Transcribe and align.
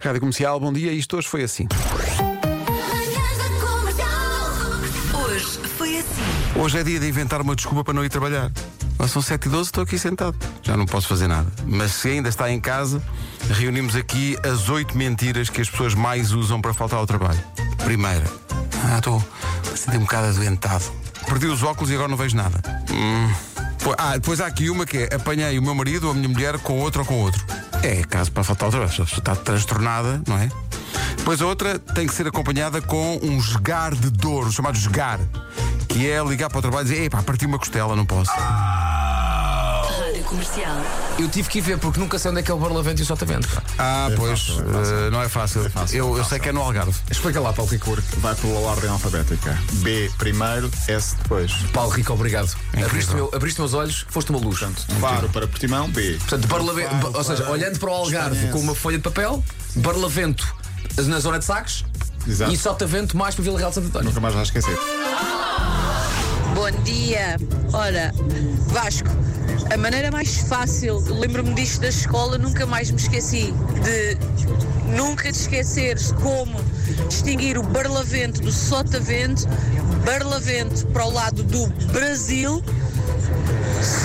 Rádio 0.00 0.20
Comercial, 0.20 0.60
bom 0.60 0.72
dia. 0.72 0.92
Isto 0.92 1.16
hoje 1.16 1.28
foi 1.28 1.42
assim. 1.42 1.66
Hoje 5.12 5.58
foi 5.76 5.98
assim. 5.98 6.60
Hoje 6.60 6.78
é 6.78 6.84
dia 6.84 7.00
de 7.00 7.08
inventar 7.08 7.40
uma 7.40 7.56
desculpa 7.56 7.82
para 7.82 7.94
não 7.94 8.04
ir 8.04 8.08
trabalhar. 8.08 8.50
Mas 8.96 9.10
são 9.10 9.20
7 9.20 9.46
e 9.46 9.48
12 9.48 9.68
estou 9.68 9.82
aqui 9.82 9.98
sentado. 9.98 10.36
Já 10.62 10.76
não 10.76 10.86
posso 10.86 11.08
fazer 11.08 11.26
nada. 11.26 11.50
Mas 11.66 11.92
se 11.92 12.10
ainda 12.10 12.28
está 12.28 12.50
em 12.50 12.60
casa, 12.60 13.02
reunimos 13.50 13.96
aqui 13.96 14.36
as 14.44 14.68
oito 14.68 14.96
mentiras 14.96 15.50
que 15.50 15.60
as 15.60 15.68
pessoas 15.68 15.94
mais 15.94 16.32
usam 16.32 16.60
para 16.60 16.72
faltar 16.72 17.00
ao 17.00 17.06
trabalho. 17.06 17.38
Primeira. 17.84 18.24
Ah, 18.84 18.98
estou 18.98 19.22
a 19.72 19.76
sentir 19.76 19.96
um 19.96 20.02
bocado 20.02 20.28
adoentado. 20.28 20.84
Perdi 21.26 21.46
os 21.46 21.62
óculos 21.64 21.90
e 21.90 21.94
agora 21.94 22.08
não 22.08 22.16
vejo 22.16 22.36
nada. 22.36 22.60
Hum. 22.92 23.32
Ah, 23.96 24.14
depois 24.14 24.40
há 24.40 24.46
aqui 24.46 24.70
uma 24.70 24.86
que 24.86 24.98
é 24.98 25.14
apanhei 25.14 25.58
o 25.58 25.62
meu 25.62 25.74
marido 25.74 26.04
ou 26.04 26.12
a 26.12 26.14
minha 26.14 26.28
mulher 26.28 26.58
com 26.58 26.78
outro 26.78 27.00
ou 27.00 27.06
com 27.06 27.20
outro. 27.20 27.44
É 27.82 28.02
caso 28.04 28.32
para 28.32 28.44
faltar 28.44 28.66
ao 28.66 28.70
trabalho. 28.70 28.92
A 28.92 29.04
pessoa 29.04 29.18
está 29.18 29.36
transtornada, 29.36 30.22
não 30.26 30.38
é? 30.38 30.48
Depois 31.16 31.40
a 31.40 31.46
outra 31.46 31.78
tem 31.78 32.06
que 32.06 32.14
ser 32.14 32.26
acompanhada 32.26 32.80
com 32.80 33.18
um 33.22 33.38
esgar 33.38 33.94
de 33.94 34.10
dor, 34.10 34.46
o 34.46 34.52
chamado 34.52 34.76
esgar, 34.76 35.20
que 35.88 36.08
é 36.08 36.22
ligar 36.24 36.48
para 36.48 36.58
o 36.58 36.62
trabalho 36.62 36.86
e 36.86 36.90
dizer, 36.90 37.04
epá, 37.04 37.22
parti 37.22 37.46
uma 37.46 37.58
costela, 37.58 37.94
não 37.94 38.06
posso. 38.06 38.32
Comercial. 40.28 40.76
Eu 41.18 41.28
tive 41.28 41.48
que 41.48 41.58
ir 41.58 41.62
ver 41.62 41.78
porque 41.78 41.98
nunca 41.98 42.18
sei 42.18 42.30
onde 42.30 42.40
é 42.40 42.42
que 42.42 42.50
é 42.50 42.54
o 42.54 42.58
Barlavento 42.58 43.00
e 43.00 43.02
o 43.02 43.06
Sotavento. 43.06 43.48
Ah, 43.78 44.10
pois, 44.14 44.48
eh, 44.50 45.10
não 45.10 45.22
é 45.22 45.28
fácil. 45.28 45.62
eu, 45.92 46.18
eu 46.18 46.24
sei 46.24 46.38
que 46.38 46.50
é 46.50 46.52
no 46.52 46.60
Algarve. 46.60 46.94
Explica 47.10 47.40
lá, 47.40 47.52
Paulo 47.52 47.70
Rico. 47.70 47.96
Vai 48.18 48.34
pela 48.34 48.58
ordem 48.60 48.90
alfabética. 48.90 49.58
B 49.74 50.10
primeiro, 50.18 50.70
S 50.86 51.16
depois. 51.16 51.52
Paulo 51.72 51.90
Rico, 51.90 52.12
obrigado. 52.12 52.54
Abriste, 52.84 53.14
meu, 53.14 53.30
abriste 53.34 53.58
meus 53.58 53.72
olhos, 53.72 54.04
foste 54.10 54.30
uma 54.30 54.38
luz. 54.38 54.58
Faro 55.00 55.28
para 55.30 55.48
Portimão, 55.48 55.88
B. 55.90 56.18
Portanto, 56.18 56.46
Barlavento, 56.46 57.10
ou 57.16 57.24
seja, 57.24 57.48
olhando 57.48 57.78
para 57.78 57.90
o 57.90 57.94
Algarve 57.94 58.48
com 58.48 58.60
uma 58.60 58.74
folha 58.74 58.98
de 58.98 59.02
papel, 59.04 59.42
Barlavento 59.76 60.46
na 61.06 61.20
zona 61.20 61.38
de 61.38 61.44
Sacos 61.44 61.84
Exato. 62.26 62.52
e 62.52 62.56
Sotavento 62.56 63.16
mais 63.16 63.34
para 63.34 63.44
Vila 63.44 63.58
Real 63.58 63.70
de 63.70 63.76
Santo 63.76 63.86
António. 63.88 64.08
Nunca 64.08 64.20
mais 64.20 64.34
vais 64.34 64.48
esquecer. 64.48 64.76
Bom 66.54 66.70
dia. 66.82 67.36
Ora, 67.72 68.12
Vasco, 68.68 69.08
a 69.72 69.76
maneira 69.76 70.10
mais 70.10 70.38
fácil, 70.38 70.98
lembro-me 71.00 71.54
disto 71.54 71.82
da 71.82 71.88
escola, 71.88 72.38
nunca 72.38 72.66
mais 72.66 72.90
me 72.90 72.96
esqueci 72.96 73.52
de 73.82 74.16
nunca 74.96 75.24
te 75.24 75.38
esqueceres 75.38 76.12
como 76.12 76.58
distinguir 77.08 77.58
o 77.58 77.62
Barlavento 77.62 78.40
do 78.40 78.50
Sotavento, 78.50 79.46
Barlavento 80.04 80.86
para 80.86 81.04
o 81.04 81.12
lado 81.12 81.42
do 81.42 81.66
Brasil, 81.92 82.62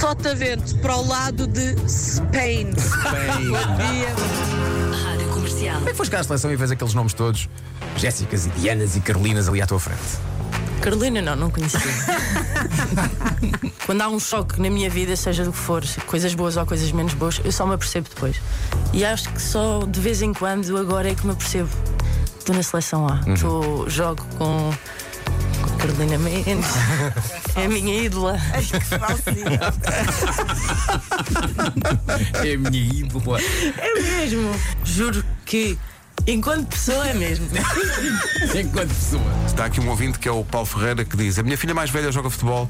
Sotavento 0.00 0.76
para 0.78 0.96
o 0.96 1.06
lado 1.06 1.46
de 1.46 1.76
Spain. 1.86 2.72
Bom 2.72 3.76
dia. 3.76 4.08
Rádio 5.04 5.28
Comercial. 5.28 5.76
Como 5.76 5.88
é 5.88 5.92
que 5.92 5.96
foste 5.96 6.10
cá 6.10 6.20
à 6.20 6.24
seleção 6.24 6.52
e 6.52 6.56
vês 6.56 6.70
aqueles 6.72 6.94
nomes 6.94 7.14
todos? 7.14 7.48
Jéssicas 7.96 8.46
e 8.46 8.50
Dianas 8.50 8.96
e 8.96 9.00
Carolinas 9.00 9.48
ali 9.48 9.62
à 9.62 9.66
tua 9.66 9.78
frente. 9.78 10.31
Carolina 10.82 11.22
não, 11.22 11.36
não 11.36 11.50
conhecia. 11.50 11.80
Quando 13.86 14.00
há 14.02 14.08
um 14.08 14.18
choque 14.18 14.60
na 14.60 14.68
minha 14.68 14.90
vida, 14.90 15.14
seja 15.16 15.44
do 15.44 15.52
que 15.52 15.58
for, 15.58 15.82
coisas 16.06 16.34
boas 16.34 16.56
ou 16.56 16.66
coisas 16.66 16.90
menos 16.92 17.14
boas, 17.14 17.40
eu 17.44 17.52
só 17.52 17.64
me 17.66 17.74
apercebo 17.74 18.08
depois. 18.12 18.36
E 18.92 19.04
acho 19.04 19.28
que 19.32 19.40
só 19.40 19.84
de 19.86 20.00
vez 20.00 20.20
em 20.22 20.32
quando 20.34 20.76
agora 20.76 21.10
é 21.10 21.14
que 21.14 21.24
me 21.26 21.32
apercebo. 21.32 21.70
Estou 22.38 22.54
na 22.56 22.62
seleção 22.62 23.06
A, 23.08 23.20
Estou- 23.32 23.88
jogo 23.88 24.24
com, 24.36 24.74
Carolina 25.78 26.18
Mendes, 26.18 26.66
é 27.54 27.64
a 27.64 27.68
minha 27.68 28.02
ídola. 28.02 28.36
É 32.44 32.54
a 32.54 32.58
minha 32.58 32.92
ídola. 32.92 33.38
É 33.78 33.94
mesmo. 34.00 34.50
Juro 34.84 35.24
que, 35.44 35.78
enquanto 36.26 36.68
pessoa, 36.68 37.06
é 37.06 37.14
mesmo. 37.14 37.46
Enquanto 38.58 38.88
pessoa. 38.88 39.22
Está 39.46 39.66
aqui 39.66 39.80
um 39.80 39.88
ouvinte 39.88 40.18
que 40.18 40.28
é 40.28 40.32
o 40.32 40.44
Paulo 40.44 40.66
Ferreira 40.66 41.04
que 41.04 41.16
diz: 41.16 41.38
A 41.38 41.42
minha 41.42 41.56
filha 41.56 41.74
mais 41.74 41.90
velha 41.90 42.10
joga 42.12 42.30
futebol 42.30 42.68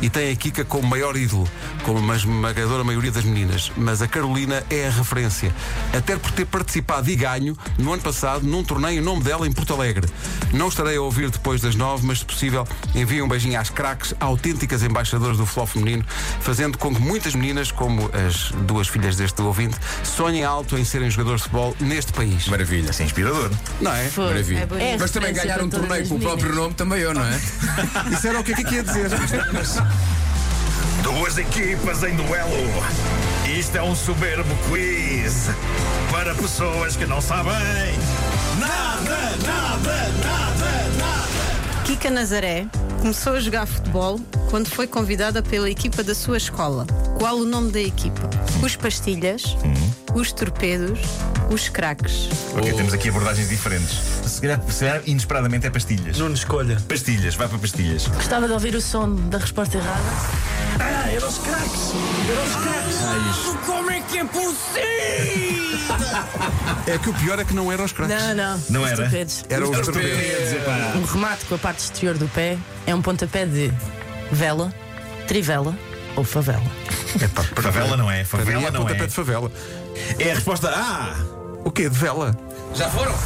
e 0.00 0.08
tem 0.08 0.32
a 0.32 0.36
Kika 0.36 0.64
como 0.64 0.88
maior 0.88 1.16
ídolo, 1.16 1.48
como 1.82 1.98
uma 1.98 2.16
esmagadora 2.16 2.84
maioria 2.84 3.10
das 3.10 3.24
meninas. 3.24 3.70
Mas 3.76 4.02
a 4.02 4.08
Carolina 4.08 4.64
é 4.70 4.86
a 4.86 4.90
referência, 4.90 5.54
até 5.96 6.16
por 6.16 6.30
ter 6.32 6.46
participado 6.46 7.10
e 7.10 7.16
ganho 7.16 7.56
no 7.78 7.92
ano 7.92 8.02
passado 8.02 8.46
num 8.46 8.64
torneio 8.64 9.00
em 9.00 9.04
nome 9.04 9.22
dela 9.22 9.46
em 9.46 9.52
Porto 9.52 9.74
Alegre. 9.74 10.08
Não 10.52 10.68
estarei 10.68 10.96
a 10.96 11.00
ouvir 11.00 11.30
depois 11.30 11.60
das 11.60 11.74
nove, 11.74 12.06
mas 12.06 12.20
se 12.20 12.24
possível, 12.24 12.66
envie 12.94 13.20
um 13.20 13.28
beijinho 13.28 13.58
às 13.58 13.70
craques, 13.70 14.14
autênticas 14.20 14.82
embaixadoras 14.82 15.36
do 15.36 15.44
futebol 15.44 15.66
feminino, 15.66 16.04
fazendo 16.40 16.78
com 16.78 16.94
que 16.94 17.00
muitas 17.00 17.34
meninas, 17.34 17.70
como 17.70 18.10
as 18.12 18.52
duas 18.66 18.88
filhas 18.88 19.16
deste 19.16 19.40
ouvinte, 19.42 19.76
sonhem 20.02 20.44
alto 20.44 20.78
em 20.78 20.84
serem 20.84 21.10
jogadores 21.10 21.42
de 21.42 21.48
futebol 21.48 21.76
neste 21.80 22.12
país. 22.12 22.46
Maravilha. 22.48 22.93
Isso 22.94 23.02
é 23.02 23.06
inspirador. 23.06 23.50
Não 23.80 23.92
é? 23.92 24.04
Foi. 24.04 24.26
Maravilha. 24.26 24.60
É 24.60 24.66
bonito. 24.66 25.00
Mas 25.00 25.10
também 25.10 25.30
É 25.30 25.32
ganhar 25.32 25.60
um 25.60 25.68
torneio 25.68 26.08
com 26.08 26.14
o 26.14 26.20
próprio 26.20 26.54
nome 26.54 26.74
também 26.74 27.00
eu, 27.00 27.12
não 27.12 27.24
é? 27.24 27.40
Isso 28.14 28.28
era 28.28 28.38
o 28.38 28.44
que 28.44 28.52
é 28.52 28.54
que 28.54 28.72
ia 28.72 28.84
dizer. 28.84 29.10
Duas 31.02 31.36
equipas 31.36 32.04
em 32.04 32.14
duelo. 32.14 32.84
Isto 33.46 33.78
é 33.78 33.82
um 33.82 33.96
soberbo 33.96 34.54
quiz 34.68 35.48
para 36.12 36.36
pessoas 36.36 36.94
que 36.94 37.04
não 37.04 37.20
sabem 37.20 37.52
nada, 38.60 39.36
nada, 39.44 40.12
nada, 40.22 40.88
nada. 40.96 41.82
Kika 41.84 42.10
Nazaré 42.10 42.68
começou 43.00 43.32
a 43.32 43.40
jogar 43.40 43.66
futebol 43.66 44.20
quando 44.50 44.68
foi 44.68 44.86
convidada 44.86 45.42
pela 45.42 45.68
equipa 45.68 46.04
da 46.04 46.14
sua 46.14 46.36
escola. 46.36 46.86
Qual 47.18 47.36
o 47.38 47.44
nome 47.44 47.70
da 47.70 47.80
equipa? 47.80 48.28
Os 48.62 48.76
Pastilhas, 48.76 49.56
os 50.14 50.32
Torpedos, 50.32 50.98
os 51.50 51.68
Craques. 51.68 52.28
Porque 52.52 52.72
temos 52.72 52.92
aqui 52.92 53.08
abordagens 53.08 53.48
diferentes. 53.48 53.98
Se 54.26 54.40
calhar, 54.40 54.60
se 54.68 54.80
calhar, 54.80 55.02
inesperadamente 55.06 55.66
é 55.66 55.70
pastilhas. 55.70 56.18
Nuno 56.18 56.34
escolha. 56.34 56.78
Pastilhas, 56.88 57.34
vai 57.34 57.48
para 57.48 57.58
pastilhas. 57.58 58.06
Gostava 58.08 58.46
de 58.46 58.52
ouvir 58.52 58.74
o 58.74 58.80
som 58.80 59.14
da 59.28 59.38
resposta 59.38 59.78
errada. 59.78 60.00
Ah, 60.80 61.10
eram 61.10 61.28
os 61.28 61.38
craques! 61.38 61.92
Eram 62.30 62.44
os 62.44 62.56
craques! 62.56 63.66
Como 63.66 63.90
é 63.90 64.00
que 64.00 64.18
é 64.18 64.24
possível? 64.24 65.64
É 66.86 66.98
que 66.98 67.08
o 67.10 67.14
pior 67.14 67.38
é 67.38 67.44
que 67.44 67.54
não 67.54 67.70
eram 67.70 67.84
os 67.84 67.92
craques. 67.92 68.16
Não, 68.16 68.34
não. 68.34 68.62
Não 68.70 68.82
Os 68.82 68.88
era? 68.88 68.96
torpedos. 69.02 69.44
Eram 69.48 69.70
os 69.70 69.78
Os 69.78 69.86
torpedos. 69.86 70.10
torpedos, 70.10 70.52
epá. 70.52 70.92
Um 70.96 71.04
remate 71.04 71.44
com 71.46 71.54
a 71.54 71.58
parte 71.58 71.78
exterior 71.80 72.18
do 72.18 72.28
pé 72.28 72.58
é 72.86 72.94
um 72.94 73.00
pontapé 73.00 73.46
de 73.46 73.72
vela, 74.32 74.72
trivela 75.28 75.76
ou 76.16 76.24
favela. 76.24 76.62
Favela 77.60 77.96
não 77.96 78.10
é, 78.10 78.18
mim 78.18 78.24
favela 78.24 78.66
é 78.66 78.70
não 78.70 78.82
pontapé 78.82 79.04
é. 79.04 79.06
de 79.06 79.14
favela. 79.14 79.50
É 80.18 80.32
a 80.32 80.34
resposta 80.34 80.68
A! 80.68 81.14
O 81.64 81.70
quê? 81.70 81.88
De 81.88 81.98
vela? 81.98 82.36
Já 82.74 82.90
foram? 82.90 83.14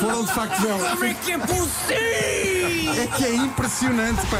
Foram 0.00 0.24
de 0.24 0.32
facto 0.32 0.62
vela. 0.62 0.90
Como 0.90 1.04
é 1.04 1.14
que 1.14 1.32
é 1.32 1.38
possível? 1.38 3.02
É 3.02 3.06
que 3.16 3.24
é 3.24 3.34
impressionante, 3.34 4.26
pá. 4.26 4.38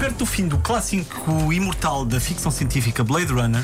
Perto 0.00 0.16
do 0.16 0.26
fim 0.26 0.48
do 0.48 0.56
clássico 0.58 1.52
imortal 1.52 2.06
da 2.06 2.18
ficção 2.18 2.50
científica 2.50 3.04
Blade 3.04 3.32
Runner, 3.32 3.62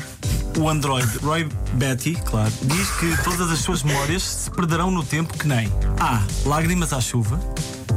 o 0.57 0.69
androide 0.69 1.17
Roy 1.17 1.49
Betty, 1.73 2.15
claro, 2.25 2.51
diz 2.61 2.89
que 2.91 3.23
todas 3.23 3.49
as 3.49 3.59
suas 3.59 3.81
memórias 3.81 4.21
se 4.21 4.51
perderão 4.51 4.91
no 4.91 5.03
tempo 5.03 5.35
que 5.35 5.47
nem 5.47 5.71
A. 5.99 6.21
Lágrimas 6.45 6.93
à 6.93 7.01
chuva 7.01 7.39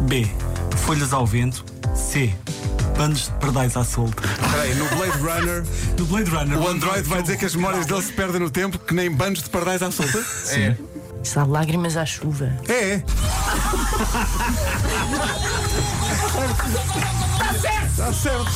B. 0.08 0.26
Folhas 0.78 1.12
ao 1.12 1.26
vento 1.26 1.64
C. 1.94 2.34
Panos 2.96 3.24
de 3.24 3.30
pardais 3.32 3.76
à 3.76 3.84
solta. 3.84 4.22
Espera 4.26 4.62
aí, 4.62 4.74
no 4.74 4.88
Blade 4.90 5.18
Runner, 5.18 5.64
No 5.98 6.04
Blade 6.06 6.30
Runner, 6.30 6.58
o 6.58 6.68
Android 6.68 7.08
vai 7.08 7.22
dizer 7.22 7.36
que 7.36 7.44
as 7.44 7.54
memórias 7.54 7.86
dele 7.86 8.02
se 8.02 8.12
perdem 8.12 8.40
no 8.40 8.50
tempo 8.50 8.78
que 8.78 8.94
nem 8.94 9.10
bandos 9.10 9.42
de 9.42 9.50
pardais 9.50 9.82
à 9.82 9.90
solta? 9.90 10.24
É. 10.50 10.76
Isso 11.22 11.38
há 11.38 11.44
lágrimas 11.44 11.96
à 11.96 12.04
chuva. 12.04 12.52
É. 12.68 13.02
Está 18.02 18.12
certo. 18.14 18.50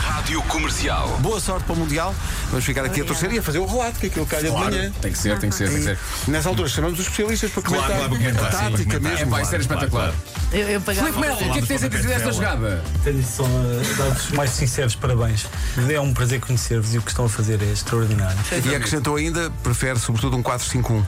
Rádio 0.00 0.42
Comercial. 0.42 1.06
Boa 1.20 1.38
sorte 1.38 1.62
para 1.64 1.74
o 1.74 1.78
Mundial. 1.78 2.12
Vamos 2.48 2.64
ficar 2.64 2.84
aqui 2.84 3.00
a 3.02 3.04
torcer 3.04 3.32
e 3.32 3.38
a 3.38 3.42
fazer 3.42 3.60
o 3.60 3.64
relato, 3.66 4.00
que 4.00 4.06
aquilo 4.08 4.26
calha 4.26 4.50
de 4.50 4.56
manhã. 4.56 4.92
Tem 5.00 5.12
que 5.12 5.18
ser, 5.18 5.38
tem 5.38 5.48
que 5.48 5.54
ser, 5.54 5.68
tem 5.68 5.78
que 5.78 5.84
ser. 5.84 5.98
Nessa 6.26 6.48
altura 6.48 6.68
chamamos 6.68 6.98
os 6.98 7.04
especialistas 7.04 7.52
para 7.52 7.62
Claro, 7.62 7.84
comentar, 7.84 8.08
claro, 8.08 8.10
para 8.10 8.18
comentar, 8.18 8.48
a 8.48 8.50
sim, 8.50 8.70
tática 8.72 8.96
comentar. 8.98 9.12
É 9.12 9.14
mesmo. 9.14 9.30
vai 9.30 9.44
ser 9.44 9.60
espetacular. 9.60 10.12
Eu, 10.50 10.68
eu. 10.68 10.80
Filipe 10.80 11.20
Melo, 11.20 11.34
o 11.34 11.38
que 11.52 11.58
é 11.58 11.62
que 11.62 11.68
tens 11.68 11.84
a 11.84 11.88
dizer 11.88 12.08
desta 12.08 12.32
jogada? 12.32 12.82
Tenho 13.04 13.22
só 13.24 13.44
a 13.44 13.96
dar 13.96 14.08
os 14.08 14.30
mais 14.32 14.50
sinceros 14.50 14.96
parabéns. 14.96 15.46
É 15.88 16.00
um 16.00 16.12
prazer 16.12 16.40
conhecer-vos 16.40 16.92
e 16.92 16.98
o 16.98 17.02
que 17.02 17.10
estão 17.10 17.26
a 17.26 17.28
fazer 17.28 17.62
é 17.62 17.66
extraordinário. 17.66 18.38
E 18.64 18.74
acrescentou 18.74 19.14
ainda, 19.14 19.52
prefere 19.62 20.00
sobretudo 20.00 20.36
um 20.36 20.42
4-5-1. 20.42 21.06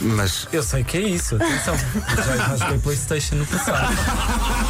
Mas 0.00 0.46
Eu 0.52 0.62
sei 0.62 0.84
que 0.84 0.96
é 0.96 1.00
isso, 1.00 1.34
atenção. 1.34 1.76
Já, 2.16 2.36
já 2.36 2.56
joguei 2.56 2.78
Playstation 2.78 3.34
no 3.34 3.46
passado. 3.46 3.92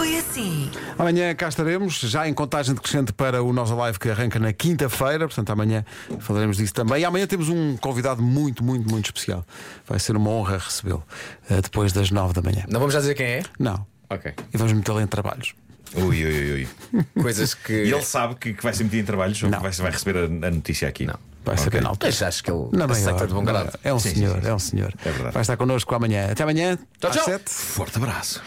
foi 0.00 0.16
assim. 0.16 0.70
amanhã 0.98 1.34
cá 1.34 1.46
estaremos, 1.46 2.00
já 2.00 2.26
em 2.26 2.32
contagem 2.32 2.74
decrescente 2.74 3.12
para 3.12 3.42
o 3.42 3.52
nosso 3.52 3.76
live 3.76 3.98
que 3.98 4.08
arranca 4.08 4.38
na 4.38 4.50
quinta-feira. 4.50 5.26
Portanto, 5.26 5.50
amanhã 5.50 5.84
falaremos 6.20 6.56
disso 6.56 6.72
também. 6.72 7.02
E 7.02 7.04
amanhã 7.04 7.26
temos 7.26 7.50
um 7.50 7.76
convidado 7.76 8.22
muito, 8.22 8.64
muito, 8.64 8.88
muito 8.90 9.04
especial. 9.04 9.44
Vai 9.86 9.98
ser 9.98 10.16
uma 10.16 10.30
honra 10.30 10.56
recebê-lo 10.56 11.04
eh, 11.50 11.60
depois 11.60 11.92
das 11.92 12.10
9 12.10 12.32
da 12.32 12.40
manhã. 12.40 12.64
Não 12.66 12.80
vamos 12.80 12.94
já 12.94 13.00
dizer 13.00 13.14
quem 13.14 13.26
é? 13.26 13.42
Não. 13.58 13.86
Ok. 14.08 14.32
e 14.52 14.56
vamos 14.56 14.72
metê-lo 14.72 15.02
em 15.02 15.06
trabalhos. 15.06 15.54
Ui, 15.94 16.24
ui, 16.24 16.52
ui. 16.52 17.04
Coisas 17.20 17.52
que. 17.52 17.84
E 17.84 17.92
ele 17.92 18.02
sabe 18.02 18.36
que, 18.36 18.54
que 18.54 18.62
vai 18.62 18.72
ser 18.72 18.84
metido 18.84 19.02
em 19.02 19.04
trabalhos 19.04 19.42
ou 19.42 19.50
que 19.50 19.58
vai, 19.58 19.70
vai 19.70 19.90
receber 19.90 20.16
a, 20.18 20.46
a 20.46 20.50
notícia 20.50 20.88
aqui? 20.88 21.04
Não. 21.04 21.18
Vai 21.44 21.56
saber 21.56 21.82
na 21.82 21.88
altura. 21.88 22.10
Mas 22.10 22.22
acho 22.22 22.44
que 22.44 22.50
ele 22.50 22.68
Na 22.72 22.84
aceita 22.84 23.26
de 23.26 23.32
bom 23.32 23.42
grado. 23.42 23.78
É 23.82 23.92
um 23.94 23.98
Sim, 23.98 24.10
sim, 24.10 24.14
senhor, 24.16 24.36
sim, 24.36 24.42
sim. 24.42 24.48
é 24.48 24.54
um 24.54 24.58
senhor. 24.58 24.94
É 25.04 25.10
verdade. 25.10 25.32
Vai 25.32 25.40
estar 25.42 25.56
connosco 25.56 25.94
amanhã. 25.94 26.30
Até 26.30 26.42
amanhã. 26.42 26.78
Tchau, 27.00 27.10
às 27.10 27.16
tchau. 27.16 27.24
sete. 27.24 27.50
Forte 27.50 27.96
abraço. 27.96 28.42